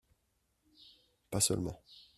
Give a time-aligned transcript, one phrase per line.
[1.29, 1.83] Pas seulement